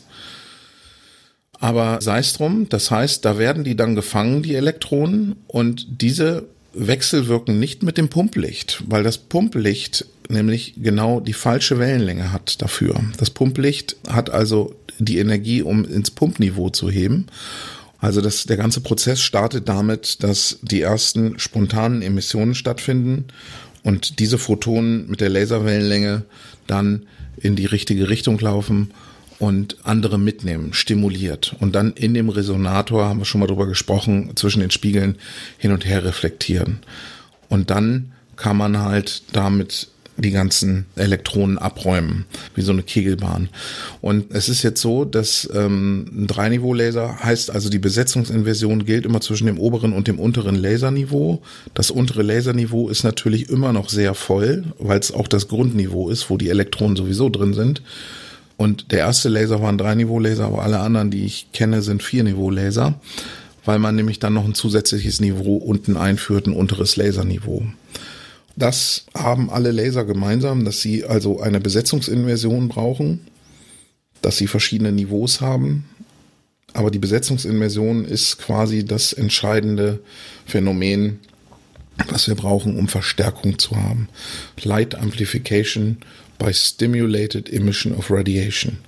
Aber 1.64 2.02
sei 2.02 2.20
es 2.20 2.34
drum, 2.34 2.68
das 2.68 2.92
heißt, 2.92 3.24
da 3.24 3.38
werden 3.38 3.64
die 3.64 3.78
dann 3.78 3.96
gefangen, 3.96 4.44
die 4.44 4.54
Elektronen, 4.54 5.38
und 5.48 6.02
diese 6.02 6.44
wechselwirken 6.74 7.58
nicht 7.58 7.84
mit 7.84 7.98
dem 7.98 8.10
Pumplicht, 8.10 8.84
weil 8.86 9.04
das 9.04 9.18
Pumplicht 9.18 10.06
nämlich 10.28 10.74
genau 10.76 11.22
die 11.22 11.32
falsche 11.32 11.80
Wellenlänge 11.80 12.34
hat 12.34 12.62
dafür. 12.62 13.02
Das 13.16 13.30
Pumplicht 13.30 13.96
hat 14.10 14.30
also 14.30 14.76
die 15.00 15.20
Energie, 15.20 15.62
um 15.62 15.86
ins 15.86 16.12
Pumpniveau 16.12 16.70
zu 16.70 16.90
heben. 16.90 17.28
Also 17.98 18.20
das, 18.20 18.44
der 18.44 18.58
ganze 18.58 18.82
Prozess 18.82 19.22
startet 19.22 19.70
damit, 19.70 20.22
dass 20.22 20.60
die 20.64 20.82
ersten 20.82 21.40
spontanen 21.40 22.02
Emissionen 22.02 22.56
stattfinden 22.56 23.24
und 23.84 24.20
diese 24.20 24.38
Photonen 24.38 25.10
mit 25.10 25.22
der 25.22 25.30
Laserwellenlänge 25.30 26.24
dann 26.68 27.04
in 27.38 27.56
die 27.56 27.68
richtige 27.68 28.10
Richtung 28.10 28.38
laufen 28.40 28.92
und 29.40 29.78
andere 29.84 30.18
mitnehmen, 30.18 30.74
stimuliert 30.74 31.56
und 31.60 31.76
dann 31.76 31.94
in 31.94 32.14
dem 32.14 32.30
Resonator, 32.30 33.06
haben 33.06 33.20
wir 33.20 33.26
schon 33.26 33.40
mal 33.40 33.48
drüber 33.48 33.68
gesprochen, 33.68 34.32
zwischen 34.36 34.62
den 34.62 34.72
Spiegeln 34.72 35.18
hin 35.58 35.72
und 35.72 35.86
her 35.86 36.04
reflektieren. 36.04 36.80
Und 37.50 37.70
dann 37.70 38.14
kann 38.36 38.58
man 38.58 38.80
halt 38.80 39.24
damit 39.34 39.90
die 40.18 40.32
ganzen 40.32 40.86
Elektronen 40.96 41.58
abräumen, 41.58 42.26
wie 42.56 42.62
so 42.62 42.72
eine 42.72 42.84
Kegelbahn. 42.84 43.50
Und 44.02 44.32
es 44.32 44.48
ist 44.48 44.62
jetzt 44.62 44.82
so, 44.82 45.06
dass 45.06 45.50
ähm, 45.54 46.06
ein 46.14 46.28
Dreiniveau-Laser 46.28 47.24
heißt 47.24 47.50
also, 47.50 47.70
die 47.70 47.80
Besetzungsinversion 47.80 48.86
gilt 48.86 49.06
immer 49.06 49.22
zwischen 49.22 49.48
dem 49.48 49.60
oberen 49.60 49.94
und 49.94 50.08
dem 50.08 50.20
unteren 50.20 50.56
Laserniveau. 50.56 51.42
Das 51.74 51.90
untere 51.90 52.22
Laserniveau 52.22 52.90
ist 52.90 53.04
natürlich 53.04 53.50
immer 53.50 53.74
noch 53.74 53.90
sehr 53.90 54.14
voll, 54.14 54.66
weil 54.78 55.00
es 55.00 55.12
auch 55.12 55.28
das 55.28 55.48
Grundniveau 55.48 56.10
ist, 56.10 56.30
wo 56.30 56.38
die 56.38 56.50
Elektronen 56.50 56.96
sowieso 56.96 57.30
drin 57.30 57.54
sind. 57.54 57.82
Und 58.64 58.94
der 58.94 59.00
erste 59.00 59.28
Laser 59.28 59.62
war 59.62 59.68
ein 59.68 59.78
Drei-Niveau-Laser, 59.78 60.46
aber 60.46 60.64
alle 60.64 60.80
anderen, 60.80 61.12
die 61.12 61.26
ich 61.26 61.52
kenne, 61.52 61.82
sind 61.82 62.02
Vier-Niveau-Laser, 62.02 62.98
weil 63.66 63.78
man 63.78 63.94
nämlich 63.94 64.20
dann 64.20 64.34
noch 64.34 64.46
ein 64.46 64.54
zusätzliches 64.54 65.20
Niveau 65.20 65.58
unten 65.58 65.98
einführt, 65.98 66.48
ein 66.48 66.54
unteres 66.54 66.96
Laserniveau. 66.96 67.64
Das 68.56 69.06
haben 69.14 69.50
alle 69.50 69.72
Laser 69.72 70.06
gemeinsam, 70.06 70.64
dass 70.64 70.80
sie 70.80 71.04
also 71.04 71.42
eine 71.42 71.60
Besetzungsinversion 71.60 72.70
brauchen, 72.70 73.28
dass 74.22 74.38
sie 74.38 74.48
verschiedene 74.48 74.94
Niveaus 74.94 75.42
haben. 75.42 75.84
Aber 76.72 76.90
die 76.90 77.00
Besetzungsinversion 77.00 78.06
ist 78.06 78.38
quasi 78.38 78.86
das 78.86 79.12
entscheidende 79.12 80.00
Phänomen, 80.46 81.20
was 82.08 82.30
wir 82.30 82.36
brauchen, 82.36 82.78
um 82.78 82.88
Verstärkung 82.88 83.60
zu 83.60 83.76
haben. 83.76 84.08
Light 84.64 84.96
Amplification 84.96 85.98
by 86.44 86.54
Stimulated 86.54 87.52
Emission 87.52 87.96
of 87.96 88.12
Radiation. 88.12 88.80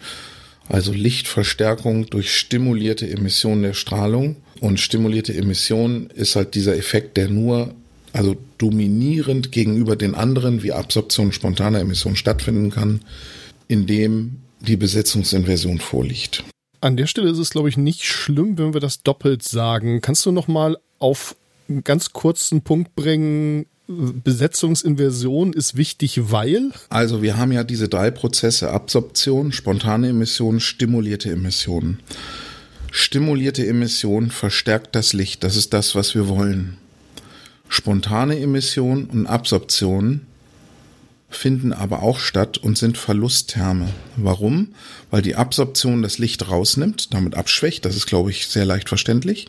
Also 0.67 0.91
Lichtverstärkung 0.91 2.09
durch 2.09 2.35
stimulierte 2.35 3.09
Emission 3.09 3.61
der 3.61 3.73
Strahlung. 3.73 4.35
Und 4.59 4.79
stimulierte 4.79 5.33
Emission 5.33 6.09
ist 6.15 6.35
halt 6.35 6.55
dieser 6.55 6.75
Effekt, 6.75 7.17
der 7.17 7.29
nur, 7.29 7.73
also 8.13 8.35
dominierend 8.57 9.51
gegenüber 9.51 9.95
den 9.95 10.15
anderen, 10.15 10.63
wie 10.63 10.73
Absorption 10.73 11.31
spontaner 11.31 11.79
Emission 11.79 12.15
stattfinden 12.15 12.71
kann, 12.71 13.01
indem 13.67 14.37
die 14.59 14.77
Besetzungsinversion 14.77 15.79
vorliegt. 15.79 16.43
An 16.81 16.97
der 16.97 17.07
Stelle 17.07 17.29
ist 17.29 17.37
es, 17.37 17.51
glaube 17.51 17.69
ich, 17.69 17.77
nicht 17.77 18.03
schlimm, 18.03 18.57
wenn 18.57 18.73
wir 18.73 18.81
das 18.81 19.01
doppelt 19.01 19.43
sagen. 19.43 20.01
Kannst 20.01 20.25
du 20.25 20.31
noch 20.31 20.47
mal 20.47 20.77
auf 20.99 21.35
einen 21.69 21.83
ganz 21.83 22.11
kurzen 22.11 22.61
Punkt 22.61 22.95
bringen, 22.95 23.65
Besetzungsinversion 23.87 25.53
ist 25.53 25.77
wichtig, 25.77 26.31
weil? 26.31 26.71
Also 26.89 27.21
wir 27.21 27.37
haben 27.37 27.51
ja 27.51 27.63
diese 27.63 27.87
drei 27.87 28.09
Prozesse, 28.09 28.71
Absorption, 28.71 29.51
spontane 29.51 30.09
Emission, 30.09 30.59
stimulierte 30.59 31.29
Emission. 31.29 31.99
Stimulierte 32.91 33.65
Emission 33.67 34.31
verstärkt 34.31 34.95
das 34.95 35.13
Licht, 35.13 35.43
das 35.43 35.55
ist 35.55 35.73
das, 35.73 35.93
was 35.93 36.15
wir 36.15 36.27
wollen. 36.27 36.77
Spontane 37.69 38.39
Emission 38.39 39.05
und 39.05 39.27
Absorption 39.27 40.21
finden 41.29 41.73
aber 41.73 42.01
auch 42.01 42.19
statt 42.19 42.57
und 42.57 42.77
sind 42.77 42.97
Verlusttherme. 42.97 43.89
Warum? 44.15 44.69
Weil 45.11 45.21
die 45.21 45.35
Absorption 45.35 46.01
das 46.01 46.17
Licht 46.17 46.49
rausnimmt, 46.49 47.13
damit 47.13 47.35
abschwächt, 47.35 47.85
das 47.85 47.95
ist, 47.95 48.07
glaube 48.07 48.31
ich, 48.31 48.47
sehr 48.47 48.65
leicht 48.65 48.89
verständlich 48.89 49.47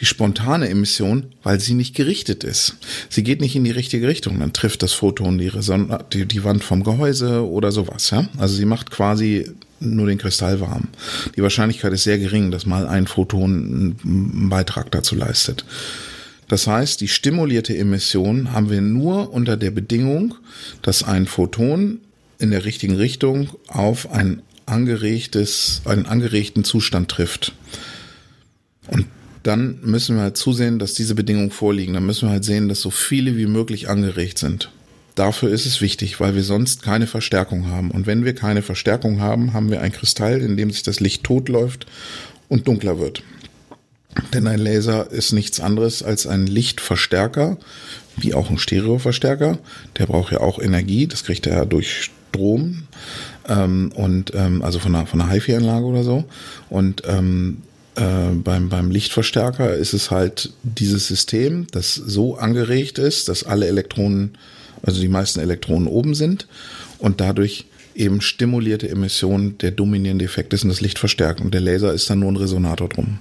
die 0.00 0.06
spontane 0.06 0.68
Emission, 0.68 1.26
weil 1.42 1.60
sie 1.60 1.74
nicht 1.74 1.94
gerichtet 1.94 2.44
ist. 2.44 2.76
Sie 3.08 3.22
geht 3.22 3.40
nicht 3.40 3.56
in 3.56 3.64
die 3.64 3.70
richtige 3.70 4.08
Richtung. 4.08 4.40
Dann 4.40 4.52
trifft 4.52 4.82
das 4.82 4.92
Photon 4.92 5.38
die, 5.38 5.48
Reson 5.48 5.96
die, 6.12 6.26
die 6.26 6.44
Wand 6.44 6.64
vom 6.64 6.84
Gehäuse 6.84 7.48
oder 7.48 7.72
sowas. 7.72 8.10
Ja? 8.10 8.28
Also 8.38 8.54
sie 8.54 8.64
macht 8.64 8.90
quasi 8.90 9.50
nur 9.80 10.06
den 10.06 10.18
Kristall 10.18 10.60
warm. 10.60 10.88
Die 11.36 11.42
Wahrscheinlichkeit 11.42 11.92
ist 11.92 12.04
sehr 12.04 12.18
gering, 12.18 12.50
dass 12.50 12.66
mal 12.66 12.86
ein 12.86 13.06
Photon 13.06 13.96
einen 14.02 14.48
Beitrag 14.48 14.90
dazu 14.90 15.14
leistet. 15.14 15.64
Das 16.48 16.66
heißt, 16.66 17.00
die 17.00 17.08
stimulierte 17.08 17.76
Emission 17.76 18.52
haben 18.52 18.70
wir 18.70 18.80
nur 18.80 19.32
unter 19.32 19.56
der 19.56 19.70
Bedingung, 19.70 20.34
dass 20.82 21.02
ein 21.02 21.26
Photon 21.26 22.00
in 22.38 22.50
der 22.50 22.64
richtigen 22.64 22.96
Richtung 22.96 23.48
auf 23.68 24.10
ein 24.10 24.42
angeregtes, 24.66 25.82
einen 25.84 26.06
angeregten 26.06 26.64
Zustand 26.64 27.10
trifft. 27.10 27.54
Und 28.88 29.06
dann 29.44 29.78
müssen 29.82 30.16
wir 30.16 30.22
halt 30.22 30.36
zusehen, 30.36 30.78
dass 30.78 30.94
diese 30.94 31.14
Bedingungen 31.14 31.50
vorliegen. 31.50 31.94
Dann 31.94 32.06
müssen 32.06 32.28
wir 32.28 32.32
halt 32.32 32.44
sehen, 32.44 32.68
dass 32.68 32.80
so 32.80 32.90
viele 32.90 33.36
wie 33.36 33.46
möglich 33.46 33.88
angeregt 33.88 34.38
sind. 34.38 34.70
Dafür 35.14 35.50
ist 35.50 35.66
es 35.66 35.80
wichtig, 35.80 36.18
weil 36.18 36.34
wir 36.34 36.42
sonst 36.42 36.82
keine 36.82 37.06
Verstärkung 37.06 37.68
haben. 37.68 37.90
Und 37.90 38.06
wenn 38.06 38.24
wir 38.24 38.34
keine 38.34 38.62
Verstärkung 38.62 39.20
haben, 39.20 39.52
haben 39.52 39.70
wir 39.70 39.80
ein 39.80 39.92
Kristall, 39.92 40.40
in 40.40 40.56
dem 40.56 40.70
sich 40.70 40.82
das 40.82 40.98
Licht 40.98 41.22
totläuft 41.24 41.86
und 42.48 42.66
dunkler 42.66 42.98
wird. 42.98 43.22
Denn 44.32 44.46
ein 44.46 44.58
Laser 44.58 45.10
ist 45.10 45.32
nichts 45.32 45.60
anderes 45.60 46.02
als 46.02 46.26
ein 46.26 46.46
Lichtverstärker, 46.46 47.58
wie 48.16 48.32
auch 48.32 48.48
ein 48.50 48.58
Stereoverstärker. 48.58 49.58
Der 49.98 50.06
braucht 50.06 50.32
ja 50.32 50.40
auch 50.40 50.58
Energie, 50.58 51.06
das 51.06 51.24
kriegt 51.24 51.46
er 51.46 51.58
ja 51.58 51.64
durch 51.64 52.10
Strom 52.32 52.84
ähm, 53.48 53.92
und 53.94 54.32
ähm, 54.34 54.62
also 54.62 54.78
von 54.78 54.94
einer, 54.94 55.06
von 55.06 55.20
einer 55.20 55.30
HiFi-Anlage 55.30 55.84
oder 55.84 56.02
so. 56.02 56.24
Und 56.70 57.02
ähm, 57.06 57.58
äh, 57.96 58.34
beim, 58.34 58.68
beim 58.68 58.90
Lichtverstärker 58.90 59.74
ist 59.74 59.92
es 59.92 60.10
halt 60.10 60.52
dieses 60.62 61.06
System, 61.06 61.66
das 61.70 61.94
so 61.94 62.36
angeregt 62.36 62.98
ist, 62.98 63.28
dass 63.28 63.44
alle 63.44 63.66
Elektronen, 63.66 64.36
also 64.82 65.00
die 65.00 65.08
meisten 65.08 65.40
Elektronen 65.40 65.86
oben 65.86 66.14
sind 66.14 66.46
und 66.98 67.20
dadurch 67.20 67.66
eben 67.94 68.20
stimulierte 68.20 68.88
Emission 68.88 69.58
der 69.58 69.70
dominierende 69.70 70.24
Effekt 70.24 70.52
ist 70.52 70.64
und 70.64 70.70
das 70.70 70.80
Licht 70.80 70.98
verstärken. 70.98 71.44
Und 71.44 71.54
der 71.54 71.60
Laser 71.60 71.92
ist 71.92 72.10
dann 72.10 72.20
nur 72.20 72.32
ein 72.32 72.36
Resonator 72.36 72.88
drum. 72.88 73.18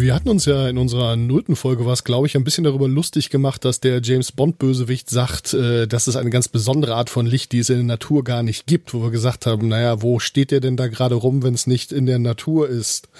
Wir 0.00 0.14
hatten 0.14 0.30
uns 0.30 0.46
ja 0.46 0.66
in 0.66 0.78
unserer 0.78 1.14
nullten 1.14 1.56
Folge 1.56 1.84
was, 1.84 2.04
glaube 2.04 2.26
ich, 2.26 2.34
ein 2.34 2.42
bisschen 2.42 2.64
darüber 2.64 2.88
lustig 2.88 3.28
gemacht, 3.28 3.66
dass 3.66 3.80
der 3.80 4.00
James 4.00 4.32
Bond 4.32 4.58
Bösewicht 4.58 5.10
sagt, 5.10 5.52
äh, 5.52 5.86
das 5.86 6.08
ist 6.08 6.16
eine 6.16 6.30
ganz 6.30 6.48
besondere 6.48 6.94
Art 6.94 7.10
von 7.10 7.26
Licht, 7.26 7.52
die 7.52 7.58
es 7.58 7.68
in 7.68 7.76
der 7.76 7.84
Natur 7.84 8.24
gar 8.24 8.42
nicht 8.42 8.66
gibt, 8.66 8.94
wo 8.94 9.02
wir 9.02 9.10
gesagt 9.10 9.44
haben, 9.44 9.68
naja, 9.68 10.00
wo 10.00 10.18
steht 10.18 10.52
der 10.52 10.60
denn 10.60 10.78
da 10.78 10.88
gerade 10.88 11.16
rum, 11.16 11.42
wenn 11.42 11.52
es 11.52 11.66
nicht 11.66 11.92
in 11.92 12.06
der 12.06 12.18
Natur 12.18 12.66
ist? 12.66 13.10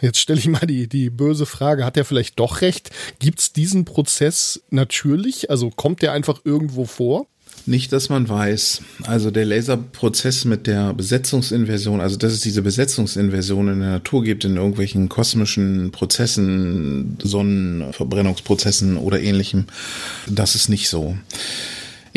Jetzt 0.00 0.20
stelle 0.20 0.38
ich 0.38 0.46
mal 0.46 0.64
die, 0.64 0.86
die 0.86 1.10
böse 1.10 1.44
Frage, 1.44 1.84
hat 1.84 1.96
er 1.96 2.04
vielleicht 2.04 2.38
doch 2.38 2.60
recht? 2.60 2.90
Gibt 3.18 3.40
es 3.40 3.52
diesen 3.52 3.84
Prozess 3.84 4.62
natürlich? 4.70 5.50
Also 5.50 5.70
kommt 5.70 6.02
der 6.02 6.12
einfach 6.12 6.42
irgendwo 6.44 6.84
vor? 6.84 7.26
Nicht, 7.68 7.92
dass 7.92 8.08
man 8.08 8.30
weiß. 8.30 8.80
Also 9.02 9.30
der 9.30 9.44
Laserprozess 9.44 10.46
mit 10.46 10.66
der 10.66 10.94
Besetzungsinversion, 10.94 12.00
also 12.00 12.16
dass 12.16 12.32
es 12.32 12.40
diese 12.40 12.62
Besetzungsinversion 12.62 13.68
in 13.68 13.80
der 13.80 13.90
Natur 13.90 14.24
gibt, 14.24 14.46
in 14.46 14.56
irgendwelchen 14.56 15.10
kosmischen 15.10 15.90
Prozessen, 15.90 17.18
Sonnenverbrennungsprozessen 17.22 18.96
oder 18.96 19.20
ähnlichem, 19.20 19.66
das 20.26 20.54
ist 20.54 20.70
nicht 20.70 20.88
so. 20.88 21.18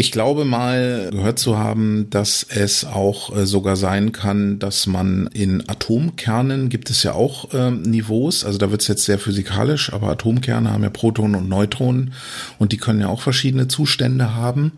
Ich 0.02 0.12
glaube 0.12 0.46
mal 0.46 1.10
gehört 1.12 1.38
zu 1.38 1.60
haben, 1.60 2.10
dass 2.10 2.44
es 2.50 2.86
auch 2.86 3.38
äh, 3.38 3.46
sogar 3.46 3.76
sein 3.76 4.12
kann, 4.12 4.58
dass 4.58 4.88
man 4.88 5.28
in 5.32 5.70
Atomkernen 5.70 6.70
gibt 6.70 6.90
es 6.90 7.04
ja 7.04 7.14
auch 7.14 7.54
äh, 7.54 7.70
Niveaus, 7.70 8.44
also 8.44 8.58
da 8.58 8.72
wird 8.72 8.82
es 8.82 8.88
jetzt 8.88 9.04
sehr 9.04 9.20
physikalisch, 9.20 9.94
aber 9.94 10.08
Atomkerne 10.08 10.72
haben 10.72 10.82
ja 10.82 10.90
Protonen 10.90 11.36
und 11.36 11.50
Neutronen 11.50 12.14
und 12.58 12.72
die 12.72 12.78
können 12.78 13.00
ja 13.00 13.10
auch 13.10 13.22
verschiedene 13.22 13.68
Zustände 13.68 14.34
haben 14.34 14.72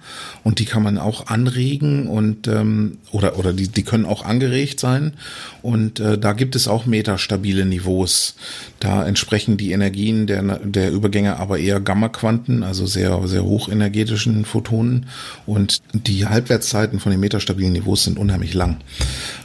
und 0.43 0.59
die 0.59 0.65
kann 0.65 0.83
man 0.83 0.97
auch 0.97 1.27
anregen 1.27 2.07
und 2.07 2.49
ähm, 2.49 2.97
oder 3.13 3.39
oder 3.39 3.53
die 3.53 3.69
die 3.69 3.83
können 3.83 4.03
auch 4.03 4.25
angeregt 4.25 4.81
sein 4.81 5.13
und 5.61 6.01
äh, 6.01 6.17
da 6.17 6.33
gibt 6.33 6.57
es 6.57 6.67
auch 6.67 6.85
metastabile 6.85 7.65
Niveaus. 7.65 8.35
Da 8.81 9.07
entsprechen 9.07 9.55
die 9.55 9.71
Energien 9.71 10.27
der 10.27 10.59
der 10.59 10.91
Übergänge 10.91 11.39
aber 11.39 11.59
eher 11.59 11.79
Gammaquanten, 11.79 12.63
also 12.63 12.85
sehr 12.85 13.25
sehr 13.25 13.45
hochenergetischen 13.45 14.43
Photonen 14.43 15.05
und 15.45 15.81
die 15.93 16.25
Halbwertszeiten 16.25 16.99
von 16.99 17.11
den 17.11 17.19
metastabilen 17.19 17.73
Niveaus 17.73 18.03
sind 18.03 18.17
unheimlich 18.17 18.53
lang. 18.53 18.77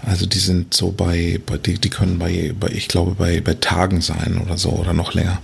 Also 0.06 0.26
die 0.26 0.38
sind 0.38 0.74
so 0.74 0.92
bei, 0.92 1.40
bei 1.44 1.58
die, 1.58 1.74
die 1.74 1.90
können 1.90 2.18
bei, 2.18 2.54
bei, 2.58 2.68
ich 2.68 2.88
glaube, 2.88 3.14
bei, 3.14 3.40
bei 3.40 3.54
Tagen 3.54 4.00
sein 4.00 4.40
oder 4.44 4.56
so 4.56 4.70
oder 4.70 4.92
noch 4.92 5.14
länger. 5.14 5.40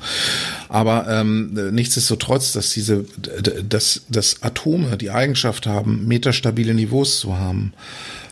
Aber 0.69 1.09
ähm, 1.09 1.55
nichtsdestotrotz, 1.73 2.53
dass 2.53 2.71
diese, 2.71 3.05
dass, 3.69 4.03
dass 4.09 4.43
Atome 4.43 4.97
die 4.97 5.11
Eigenschaft 5.11 5.67
haben, 5.67 6.07
metastabile 6.07 6.75
Niveaus 6.75 7.21
zu 7.21 7.37
haben, 7.39 7.73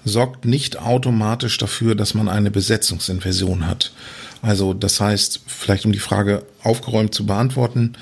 sorgt 0.04 0.44
nicht 0.44 0.78
automatisch 0.78 1.58
dafür, 1.58 1.94
dass 1.94 2.14
man 2.14 2.28
eine 2.28 2.50
Besetzungsinversion 2.50 3.66
hat. 3.66 3.92
Also 4.40 4.75
das 4.75 5.00
heißt, 5.00 5.40
vielleicht 5.46 5.87
um 5.87 5.92
die 5.92 6.00
Frage 6.00 6.44
aufgeräumt 6.62 7.14
zu 7.14 7.26
beantworten, 7.26 7.92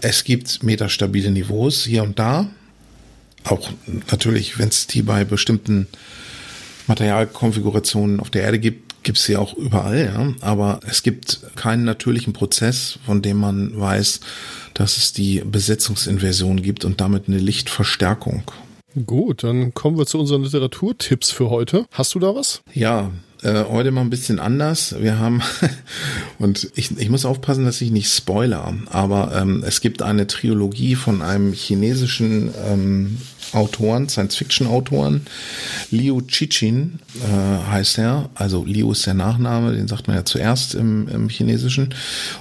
es 0.00 0.24
gibt 0.24 0.62
metastabile 0.62 1.30
Niveaus 1.30 1.84
hier 1.84 2.02
und 2.02 2.18
da, 2.18 2.48
auch 3.44 3.70
natürlich, 4.10 4.58
wenn 4.58 4.68
es 4.68 4.86
die 4.86 5.02
bei 5.02 5.24
bestimmten 5.24 5.86
Materialkonfigurationen 6.86 8.20
auf 8.20 8.30
der 8.30 8.42
Erde 8.42 8.58
gibt, 8.58 9.02
gibt 9.02 9.18
es 9.18 9.24
sie 9.24 9.36
auch 9.36 9.54
überall, 9.54 10.06
ja. 10.06 10.34
Aber 10.40 10.80
es 10.86 11.02
gibt 11.02 11.40
keinen 11.54 11.84
natürlichen 11.84 12.32
Prozess, 12.32 12.98
von 13.06 13.22
dem 13.22 13.38
man 13.38 13.78
weiß, 13.78 14.20
dass 14.74 14.96
es 14.96 15.12
die 15.12 15.42
Besetzungsinversion 15.44 16.62
gibt 16.62 16.84
und 16.84 17.00
damit 17.00 17.28
eine 17.28 17.38
Lichtverstärkung. 17.38 18.42
Gut, 19.06 19.44
dann 19.44 19.74
kommen 19.74 19.98
wir 19.98 20.06
zu 20.06 20.18
unseren 20.18 20.42
Literaturtipps 20.42 21.30
für 21.30 21.50
heute. 21.50 21.86
Hast 21.92 22.14
du 22.14 22.18
da 22.18 22.34
was? 22.34 22.62
Ja, 22.74 23.10
äh, 23.42 23.64
heute 23.64 23.90
mal 23.90 24.00
ein 24.00 24.10
bisschen 24.10 24.40
anders. 24.40 24.94
Wir 24.98 25.18
haben, 25.18 25.42
und 26.38 26.70
ich, 26.74 26.96
ich 26.98 27.08
muss 27.08 27.24
aufpassen, 27.24 27.64
dass 27.64 27.80
ich 27.80 27.90
nicht 27.90 28.12
spoiler, 28.12 28.74
aber 28.90 29.32
ähm, 29.34 29.62
es 29.66 29.80
gibt 29.80 30.02
eine 30.02 30.26
Trilogie 30.26 30.94
von 30.94 31.22
einem 31.22 31.52
chinesischen 31.52 32.50
ähm, 32.66 33.18
Autoren, 33.52 34.08
Science-Fiction-Autoren. 34.08 35.22
Liu 35.90 36.20
Cichin 36.20 36.98
äh, 37.16 37.70
heißt 37.70 37.98
er, 37.98 38.30
also 38.34 38.64
Liu 38.64 38.92
ist 38.92 39.06
der 39.06 39.14
Nachname, 39.14 39.72
den 39.72 39.88
sagt 39.88 40.06
man 40.06 40.16
ja 40.16 40.24
zuerst 40.24 40.74
im, 40.74 41.08
im 41.08 41.28
Chinesischen. 41.28 41.94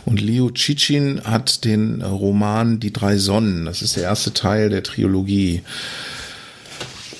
Und 0.05 0.21
Liu 0.21 0.49
Cichin 0.49 1.21
hat 1.23 1.63
den 1.63 2.01
Roman 2.01 2.79
Die 2.79 2.91
drei 2.91 3.17
Sonnen, 3.17 3.65
das 3.65 3.81
ist 3.81 3.95
der 3.95 4.03
erste 4.03 4.33
Teil 4.33 4.69
der 4.69 4.83
Trilogie. 4.83 5.61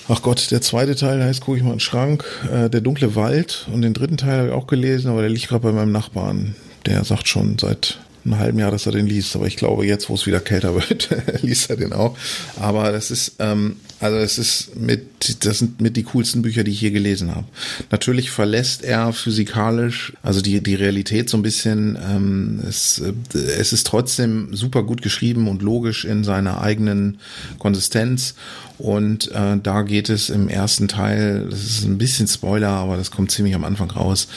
Ach 0.10 0.22
Gott, 0.22 0.52
der 0.52 0.62
zweite 0.62 0.96
Teil 0.96 1.22
heißt, 1.22 1.42
gucke 1.42 1.58
ich 1.58 1.64
mal 1.64 1.72
in 1.72 1.76
den 1.76 1.82
Schrank, 1.82 2.24
äh, 2.50 2.70
Der 2.70 2.80
dunkle 2.80 3.16
Wald. 3.16 3.68
Und 3.74 3.82
den 3.82 3.94
dritten 3.94 4.16
Teil 4.16 4.38
habe 4.38 4.48
ich 4.48 4.54
auch 4.54 4.68
gelesen, 4.68 5.12
aber 5.12 5.20
der 5.22 5.30
liegt 5.30 5.50
gerade 5.50 5.64
bei 5.64 5.74
meinem 5.74 5.92
Nachbarn. 5.92 6.56
Der 6.86 7.04
sagt 7.04 7.28
schon 7.28 7.58
seit 7.60 8.00
einem 8.24 8.40
halben 8.40 8.60
Jahr, 8.60 8.72
dass 8.72 8.86
er 8.86 8.94
den 8.94 9.06
liest. 9.06 9.36
Aber 9.36 9.48
ich 9.48 9.58
glaube, 9.58 9.86
jetzt, 9.86 10.10
wo 10.10 10.14
es 10.14 10.26
wieder 10.26 10.40
kälter 10.40 10.76
wird, 10.90 11.10
liest 11.42 11.70
er 11.70 11.76
den 11.76 11.92
auch. 11.92 12.16
Aber 12.58 12.94
das 12.94 13.12
ist, 13.12 13.34
ähm, 13.40 13.78
also 14.00 14.18
es 14.18 14.38
ist 14.38 14.76
mit, 14.76 15.44
das 15.44 15.60
sind 15.60 15.82
mit 15.82 15.98
die 15.98 16.04
coolsten 16.04 16.44
Bücher, 16.44 16.64
die 16.64 16.72
ich 16.72 16.82
je 16.82 16.92
gelesen 16.92 17.34
habe. 17.34 17.48
Natürlich 17.90 18.30
verlässt 18.30 18.84
er 18.84 19.12
physikalisch, 19.12 20.14
also 20.22 20.42
die, 20.42 20.62
die 20.62 20.76
Realität 20.76 21.30
so 21.30 21.38
ein 21.38 21.42
bisschen. 21.42 21.98
Ähm, 22.08 22.62
es, 22.68 23.00
äh, 23.00 23.14
es 23.38 23.74
ist 23.74 23.88
trotzdem 23.88 24.56
super 24.56 24.84
gut 24.84 25.02
geschrieben 25.02 25.48
und 25.48 25.62
logisch 25.62 26.06
in 26.06 26.24
seiner 26.24 26.62
eigenen 26.62 27.20
Konsistenz. 27.58 28.36
Und 28.78 29.32
äh, 29.32 29.58
da 29.62 29.82
geht 29.82 30.10
es 30.10 30.30
im 30.30 30.50
ersten 30.50 30.88
Teil, 30.88 31.48
das 31.50 31.64
ist 31.64 31.86
ein 31.86 31.98
bisschen 31.98 32.28
Spoiler, 32.28 32.70
aber 32.70 32.96
das 32.96 33.10
kommt 33.10 33.32
ziemlich 33.32 33.56
am 33.56 33.64
Anfang 33.64 33.90
raus, 33.90 34.28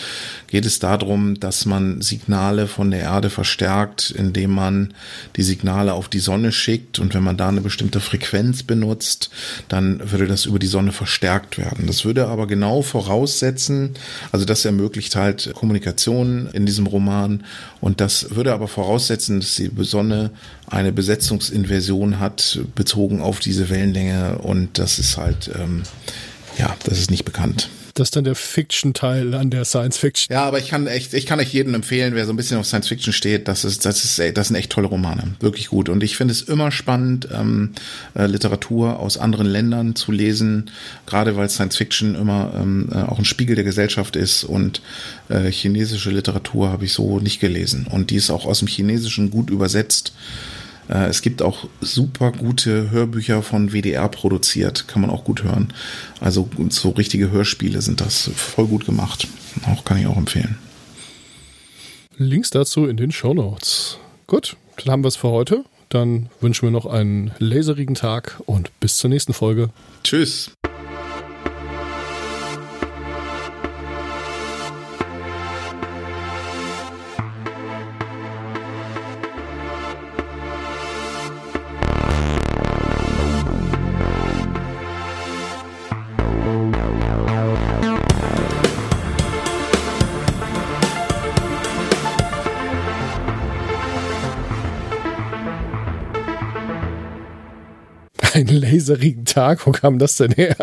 geht 0.46 0.64
es 0.64 0.78
darum, 0.78 1.38
dass 1.38 1.66
man 1.66 2.00
Signale 2.00 2.66
von 2.66 2.90
der 2.90 3.00
Erde 3.00 3.28
verstärkt, 3.28 4.10
indem 4.10 4.52
man 4.52 4.94
die 5.36 5.42
Signale 5.42 5.92
auf 5.92 6.08
die 6.08 6.20
Sonne 6.20 6.52
schickt 6.52 6.98
und 6.98 7.12
wenn 7.12 7.22
man 7.22 7.36
da 7.36 7.48
eine 7.48 7.60
bestimmte 7.60 8.00
Frequenz 8.00 8.62
benutzt, 8.62 9.30
dann 9.68 10.10
würde 10.10 10.26
das 10.26 10.46
über 10.46 10.58
die 10.58 10.66
Sonne 10.66 10.92
verstärkt 10.92 11.58
werden. 11.58 11.86
Das 11.86 12.04
würde 12.04 12.28
aber 12.28 12.46
genau 12.46 12.82
voraussetzen, 12.82 13.94
also 14.32 14.44
das 14.44 14.64
ermöglicht 14.64 15.16
halt 15.16 15.52
Kommunikation 15.54 16.48
in 16.52 16.66
diesem 16.66 16.86
Roman 16.86 17.44
und 17.80 18.00
das 18.00 18.34
würde 18.34 18.52
aber 18.52 18.68
voraussetzen, 18.68 19.40
dass 19.40 19.54
die 19.56 19.70
Sonne 19.80 20.30
eine 20.66 20.92
Besetzungsinversion 20.92 22.20
hat, 22.20 22.60
bezogen 22.74 23.20
auf 23.20 23.40
diese 23.40 23.70
Wellenlänge 23.70 24.38
und 24.38 24.78
das 24.78 24.98
ist 24.98 25.16
halt, 25.16 25.50
ähm, 25.58 25.82
ja, 26.58 26.76
das 26.84 26.98
ist 26.98 27.10
nicht 27.10 27.24
bekannt. 27.24 27.68
Das 27.94 28.08
ist 28.08 28.16
dann 28.16 28.24
der 28.24 28.34
Fiction-Teil 28.34 29.34
an 29.34 29.50
der 29.50 29.64
Science-Fiction. 29.64 30.32
Ja, 30.32 30.44
aber 30.44 30.58
ich 30.58 30.68
kann 30.68 30.86
echt, 30.86 31.14
ich 31.14 31.26
kann 31.26 31.40
euch 31.40 31.52
jedem 31.52 31.74
empfehlen, 31.74 32.14
wer 32.14 32.26
so 32.26 32.32
ein 32.32 32.36
bisschen 32.36 32.58
auf 32.58 32.66
Science-Fiction 32.66 33.12
steht, 33.12 33.48
das 33.48 33.64
ist, 33.64 33.84
das 33.84 34.04
ist, 34.04 34.36
das 34.36 34.48
sind 34.48 34.56
echt 34.56 34.70
tolle 34.70 34.88
Romane. 34.88 35.34
Wirklich 35.40 35.68
gut. 35.68 35.88
Und 35.88 36.02
ich 36.02 36.16
finde 36.16 36.32
es 36.32 36.42
immer 36.42 36.70
spannend, 36.70 37.28
ähm, 37.32 37.70
äh, 38.14 38.26
Literatur 38.26 38.98
aus 38.98 39.18
anderen 39.18 39.46
Ländern 39.46 39.96
zu 39.96 40.12
lesen, 40.12 40.70
gerade 41.06 41.36
weil 41.36 41.48
Science-Fiction 41.48 42.14
immer 42.14 42.52
ähm, 42.56 42.88
äh, 42.92 42.98
auch 42.98 43.18
ein 43.18 43.24
Spiegel 43.24 43.56
der 43.56 43.64
Gesellschaft 43.64 44.16
ist 44.16 44.44
und 44.44 44.82
äh, 45.28 45.50
chinesische 45.50 46.10
Literatur 46.10 46.70
habe 46.70 46.84
ich 46.84 46.92
so 46.92 47.18
nicht 47.20 47.40
gelesen. 47.40 47.86
Und 47.90 48.10
die 48.10 48.16
ist 48.16 48.30
auch 48.30 48.46
aus 48.46 48.60
dem 48.60 48.68
Chinesischen 48.68 49.30
gut 49.30 49.50
übersetzt. 49.50 50.12
Äh, 50.90 51.06
es 51.06 51.22
gibt 51.22 51.40
auch 51.40 51.68
super 51.80 52.32
gute 52.32 52.90
Hörbücher 52.90 53.42
von 53.42 53.72
WDR 53.72 54.08
produziert, 54.08 54.88
kann 54.88 55.00
man 55.00 55.10
auch 55.10 55.24
gut 55.24 55.44
hören. 55.44 55.72
Also 56.20 56.48
so 56.70 56.90
richtige 56.90 57.30
Hörspiele 57.30 57.80
sind 57.80 58.00
das 58.00 58.30
voll 58.34 58.66
gut 58.66 58.84
gemacht. 58.84 59.28
Auch 59.66 59.84
kann 59.84 59.98
ich 59.98 60.06
auch 60.06 60.16
empfehlen. 60.16 60.58
Links 62.16 62.50
dazu 62.50 62.86
in 62.86 62.96
den 62.96 63.12
Show 63.12 63.32
Notes. 63.32 63.98
Gut, 64.26 64.56
dann 64.76 64.92
haben 64.92 65.04
wir 65.04 65.08
es 65.08 65.16
für 65.16 65.30
heute. 65.30 65.64
Dann 65.88 66.28
wünschen 66.40 66.66
wir 66.66 66.70
noch 66.70 66.86
einen 66.86 67.32
laserigen 67.38 67.94
Tag 67.94 68.40
und 68.46 68.70
bis 68.78 68.98
zur 68.98 69.10
nächsten 69.10 69.32
Folge. 69.32 69.70
Tschüss. 70.04 70.52
Tag. 99.30 99.66
Wo 99.66 99.72
kam 99.72 99.98
das 99.98 100.16
denn 100.16 100.32
her? 100.32 100.56